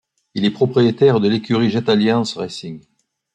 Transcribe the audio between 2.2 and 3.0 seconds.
Racing.